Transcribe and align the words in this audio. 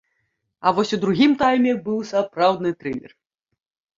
А 0.65 0.71
вось 0.77 0.93
у 0.97 0.97
другім 1.03 1.35
тайме 1.41 1.75
быў 1.85 1.99
сапраўдны 2.11 2.71
трылер. 2.79 3.11